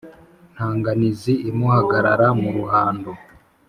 nta 0.53 0.67
nganizi 0.75 1.33
imuhagarara 1.49 2.27
mu 2.41 2.49
ruhando. 2.57 3.09